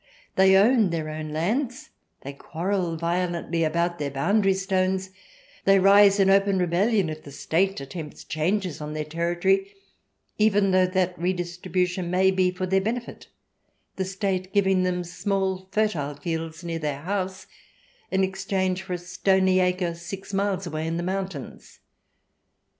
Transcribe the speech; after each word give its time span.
They 0.35 0.55
own 0.57 0.89
their 0.89 1.09
own 1.09 1.29
lands, 1.29 1.91
they 2.21 2.33
quarrel 2.33 2.97
violently 2.97 3.63
about 3.63 3.99
their 3.99 4.09
boundary 4.09 4.55
stones, 4.55 5.11
they 5.65 5.77
rise 5.77 6.19
in 6.19 6.27
open 6.27 6.57
rebellion 6.57 7.07
if 7.11 7.21
the 7.21 7.31
State 7.31 7.79
attempts 7.79 8.23
changes 8.23 8.81
on 8.81 8.93
their 8.95 9.05
territory, 9.05 9.75
even 10.39 10.71
though 10.71 10.87
that 10.87 11.19
redistribution 11.19 12.09
may 12.09 12.31
be 12.31 12.49
for 12.49 12.65
their 12.65 12.81
benefit, 12.81 13.27
the 13.95 14.03
State 14.05 14.51
giving 14.51 14.81
them 14.81 15.03
small 15.03 15.67
fertile 15.69 16.15
fields 16.15 16.63
near 16.63 16.79
their 16.79 17.01
house 17.01 17.45
in 18.09 18.23
exchange 18.23 18.81
for 18.81 18.93
a 18.93 18.97
stony 18.97 19.59
acre 19.59 19.93
six 19.93 20.33
miles 20.33 20.65
away 20.65 20.87
in 20.87 20.97
the 20.97 21.03
mountains. 21.03 21.79